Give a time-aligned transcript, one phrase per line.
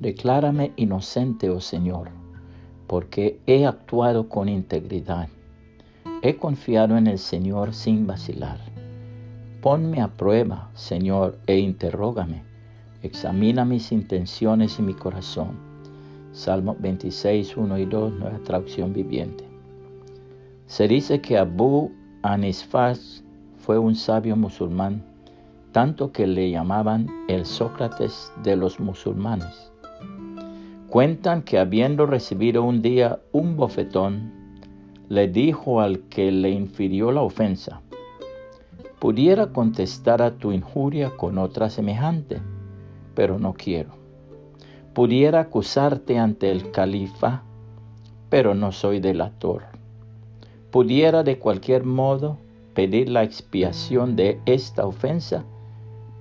[0.00, 2.08] Declárame inocente, oh Señor,
[2.86, 5.28] porque he actuado con integridad.
[6.22, 8.58] He confiado en el Señor sin vacilar.
[9.60, 12.42] Ponme a prueba, Señor, e interrógame.
[13.02, 15.58] Examina mis intenciones y mi corazón.
[16.32, 19.44] Salmo 26, 1 y 2, nueva traducción viviente.
[20.66, 21.92] Se dice que Abu
[22.22, 23.22] Anisfas
[23.58, 25.04] fue un sabio musulmán,
[25.72, 29.69] tanto que le llamaban el Sócrates de los musulmanes.
[30.90, 34.32] Cuentan que habiendo recibido un día un bofetón,
[35.08, 37.80] le dijo al que le infirió la ofensa,
[38.98, 42.40] pudiera contestar a tu injuria con otra semejante,
[43.14, 43.90] pero no quiero.
[44.92, 47.44] Pudiera acusarte ante el califa,
[48.28, 49.66] pero no soy delator.
[50.72, 52.36] Pudiera de cualquier modo
[52.74, 55.44] pedir la expiación de esta ofensa,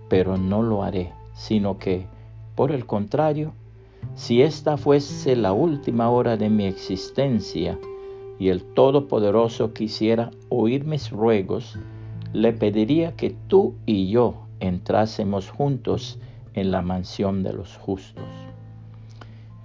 [0.09, 2.05] pero no lo haré, sino que,
[2.53, 3.53] por el contrario,
[4.19, 7.79] si esta fuese la última hora de mi existencia
[8.37, 11.79] y el Todopoderoso quisiera oír mis ruegos,
[12.33, 16.19] le pediría que tú y yo entrásemos juntos
[16.53, 18.25] en la mansión de los justos.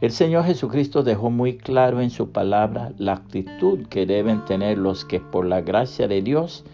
[0.00, 5.05] El Señor Jesucristo dejó muy claro en su palabra la actitud que deben tener los
[5.05, 6.64] que por la gracia de Dios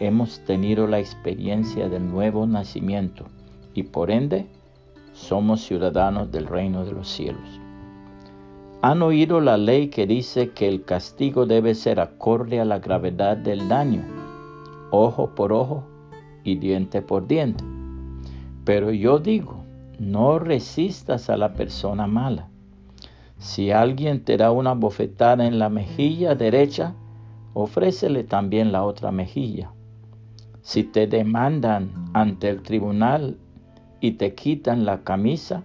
[0.00, 3.26] hemos tenido la experiencia del nuevo nacimiento
[3.74, 4.46] y por ende
[5.16, 7.60] somos ciudadanos del reino de los cielos.
[8.82, 13.36] Han oído la ley que dice que el castigo debe ser acorde a la gravedad
[13.38, 14.04] del daño,
[14.90, 15.84] ojo por ojo
[16.44, 17.64] y diente por diente.
[18.66, 19.64] Pero yo digo,
[19.98, 22.48] no resistas a la persona mala.
[23.38, 26.94] Si alguien te da una bofetada en la mejilla derecha,
[27.54, 29.72] ofrécele también la otra mejilla.
[30.60, 33.38] Si te demandan ante el tribunal
[34.00, 35.62] y te quitan la camisa,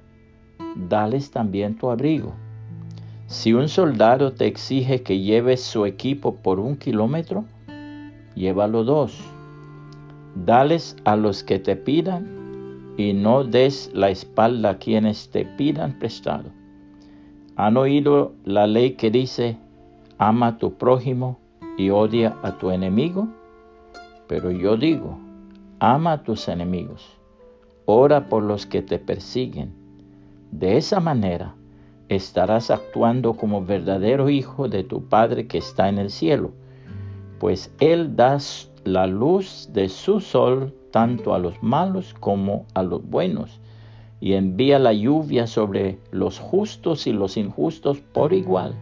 [0.75, 2.33] dales también tu abrigo.
[3.27, 7.45] Si un soldado te exige que lleves su equipo por un kilómetro,
[8.35, 9.19] llévalo dos.
[10.35, 15.97] Dales a los que te pidan y no des la espalda a quienes te pidan
[15.97, 16.50] prestado.
[17.56, 19.57] ¿Han oído la ley que dice,
[20.17, 21.39] ama a tu prójimo
[21.77, 23.27] y odia a tu enemigo?
[24.27, 25.17] Pero yo digo,
[25.79, 27.17] ama a tus enemigos,
[27.94, 29.74] ora por los que te persiguen.
[30.52, 31.56] De esa manera
[32.09, 36.51] estarás actuando como verdadero hijo de tu Padre que está en el cielo,
[37.40, 38.38] pues Él da
[38.84, 43.59] la luz de su sol tanto a los malos como a los buenos,
[44.19, 48.75] y envía la lluvia sobre los justos y los injustos por igual.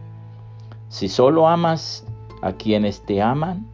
[0.88, 2.04] Si solo amas
[2.42, 3.70] a quienes te aman,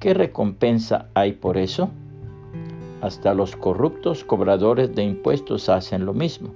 [0.00, 1.90] ¿Qué recompensa hay por eso?
[3.00, 6.50] Hasta los corruptos cobradores de impuestos hacen lo mismo.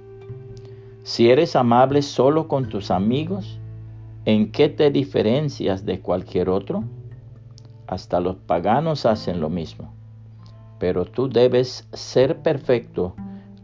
[1.03, 3.59] Si eres amable solo con tus amigos,
[4.25, 6.83] ¿en qué te diferencias de cualquier otro?
[7.87, 9.93] Hasta los paganos hacen lo mismo.
[10.79, 13.15] Pero tú debes ser perfecto,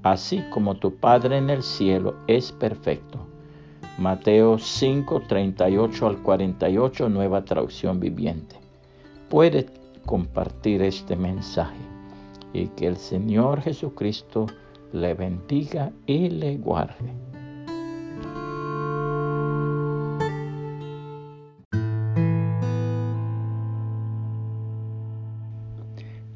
[0.03, 3.19] así como tu Padre en el cielo es perfecto.
[3.98, 8.62] Mateo 5, 38 al 48, nueva traducción viviente
[9.31, 9.66] puede
[10.06, 11.91] compartir este mensaje
[12.53, 14.47] y que el Señor Jesucristo
[14.91, 17.12] le bendiga y le guarde.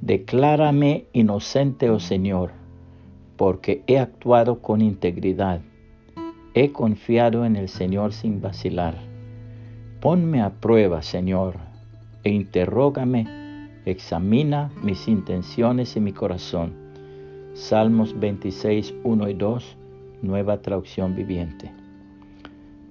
[0.01, 2.51] Declárame inocente, oh Señor,
[3.37, 5.61] porque he actuado con integridad.
[6.53, 8.99] He confiado en el Señor sin vacilar.
[10.01, 11.55] Ponme a prueba, Señor,
[12.23, 13.44] e interrógame,
[13.85, 16.73] examina mis intenciones y mi corazón.
[17.53, 19.77] Salmos 26, 1 y 2,
[20.21, 21.71] nueva traducción viviente.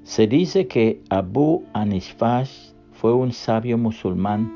[0.04, 4.52] Se dice que Abu Anishfash fue un sabio musulmán,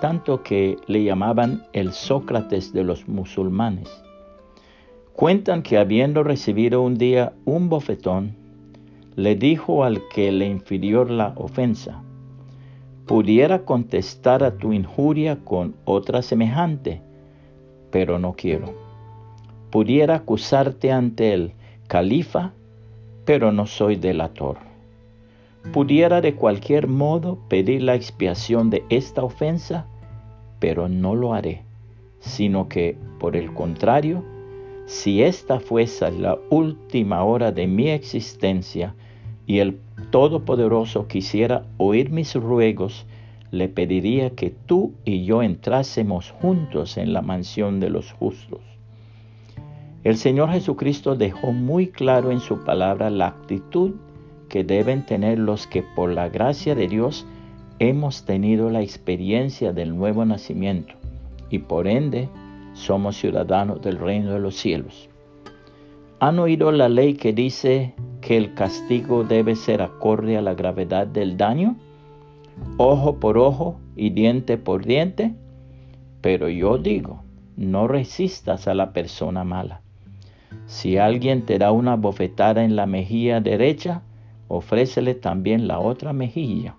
[0.00, 3.88] tanto que le llamaban el Sócrates de los musulmanes.
[5.12, 8.36] Cuentan que habiendo recibido un día un bofetón,
[9.16, 12.02] le dijo al que le infirió la ofensa,
[13.06, 17.00] pudiera contestar a tu injuria con otra semejante,
[17.90, 18.74] pero no quiero.
[19.70, 21.52] Pudiera acusarte ante el
[21.86, 22.52] califa,
[23.24, 24.58] pero no soy delator.
[25.72, 29.86] Pudiera de cualquier modo pedir la expiación de esta ofensa,
[30.58, 31.62] pero no lo haré,
[32.20, 34.24] sino que, por el contrario,
[34.86, 38.94] si esta fuese la última hora de mi existencia
[39.46, 39.78] y el
[40.10, 43.06] Todopoderoso quisiera oír mis ruegos,
[43.50, 48.60] le pediría que tú y yo entrásemos juntos en la mansión de los justos.
[50.04, 53.92] El Señor Jesucristo dejó muy claro en su palabra la actitud
[54.48, 57.26] que deben tener los que por la gracia de Dios
[57.78, 60.94] hemos tenido la experiencia del nuevo nacimiento
[61.50, 62.28] y por ende
[62.74, 65.08] somos ciudadanos del reino de los cielos.
[66.20, 67.94] ¿Han oído la ley que dice
[68.26, 71.76] que el castigo debe ser acorde a la gravedad del daño?
[72.76, 75.36] Ojo por ojo y diente por diente.
[76.22, 77.22] Pero yo digo,
[77.56, 79.80] no resistas a la persona mala.
[80.66, 84.02] Si alguien te da una bofetada en la mejilla derecha,
[84.48, 86.74] ofrécele también la otra mejilla.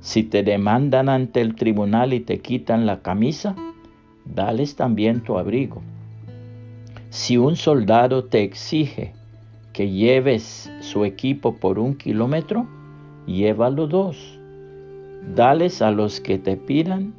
[0.00, 3.56] Si te demandan ante el tribunal y te quitan la camisa,
[4.26, 5.80] dales también tu abrigo.
[7.08, 9.14] Si un soldado te exige
[9.72, 12.66] que lleves su equipo por un kilómetro,
[13.26, 14.38] llévalo dos.
[15.34, 17.14] Dales a los que te pidan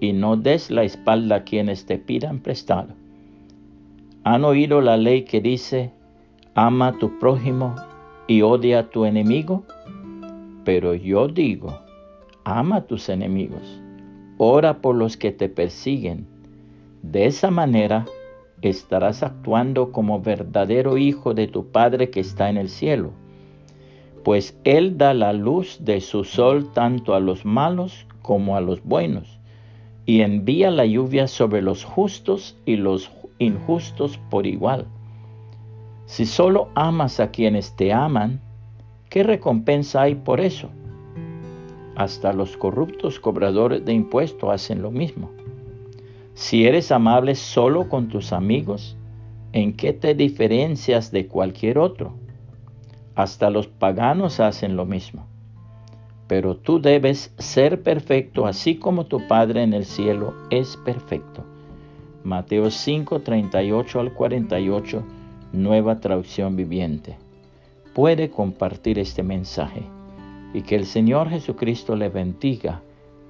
[0.00, 2.94] y no des la espalda a quienes te pidan prestado.
[4.24, 5.92] ¿Han oído la ley que dice,
[6.54, 7.74] ama a tu prójimo
[8.26, 9.64] y odia a tu enemigo?
[10.64, 11.78] Pero yo digo,
[12.44, 13.80] ama a tus enemigos,
[14.36, 16.26] ora por los que te persiguen.
[17.02, 18.04] De esa manera
[18.62, 23.12] estarás actuando como verdadero hijo de tu Padre que está en el cielo,
[24.24, 28.82] pues Él da la luz de su sol tanto a los malos como a los
[28.82, 29.38] buenos,
[30.04, 34.86] y envía la lluvia sobre los justos y los injustos por igual.
[36.06, 38.40] Si solo amas a quienes te aman,
[39.10, 40.70] ¿qué recompensa hay por eso?
[41.96, 45.30] Hasta los corruptos cobradores de impuestos hacen lo mismo.
[46.36, 48.94] Si eres amable solo con tus amigos,
[49.54, 52.12] ¿en qué te diferencias de cualquier otro?
[53.14, 55.26] Hasta los paganos hacen lo mismo.
[56.26, 61.42] Pero tú debes ser perfecto así como tu Padre en el cielo es perfecto.
[62.22, 65.02] Mateo 5, 38 al 48,
[65.54, 67.16] nueva traducción viviente.
[67.94, 69.84] Puede compartir este mensaje
[70.52, 72.82] y que el Señor Jesucristo le bendiga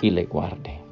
[0.02, 0.86] y le guarde.